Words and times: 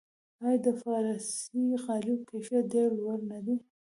آیا 0.45 0.57
د 0.65 0.67
فارسي 0.81 1.65
غالیو 1.83 2.25
کیفیت 2.29 2.65
ډیر 2.73 2.89
لوړ 2.99 3.19
نه 3.31 3.39
دی؟ 3.45 3.55